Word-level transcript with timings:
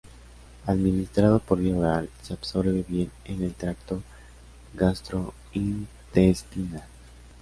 Administrado 0.65 1.37
por 1.37 1.59
vía 1.59 1.77
oral, 1.77 2.09
se 2.23 2.33
absorbe 2.33 2.83
bien 2.87 3.11
en 3.23 3.43
el 3.43 3.53
tracto 3.53 4.01
gastrointestinal. 4.73 6.87